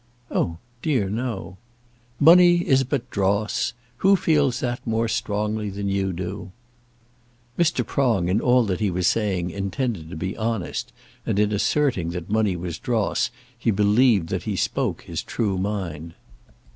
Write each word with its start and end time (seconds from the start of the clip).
"Oh, 0.31 0.57
dear 0.81 1.11
no." 1.11 1.57
"Money 2.19 2.67
is 2.67 2.83
but 2.83 3.07
dross. 3.11 3.73
Who 3.97 4.15
feels 4.15 4.59
that 4.59 4.79
more 4.83 5.07
strongly 5.07 5.69
than 5.69 5.89
you 5.89 6.11
do?" 6.11 6.49
Mr. 7.55 7.85
Prong 7.85 8.27
in 8.27 8.41
all 8.41 8.63
that 8.63 8.79
he 8.79 8.89
was 8.89 9.05
saying 9.05 9.51
intended 9.51 10.09
to 10.09 10.15
be 10.15 10.35
honest, 10.35 10.91
and 11.23 11.37
in 11.37 11.51
asserting 11.51 12.09
that 12.17 12.31
money 12.31 12.55
was 12.55 12.79
dross, 12.79 13.29
he 13.55 13.69
believed 13.69 14.29
that 14.29 14.41
he 14.41 14.55
spoke 14.55 15.03
his 15.03 15.21
true 15.21 15.59
mind. 15.59 16.15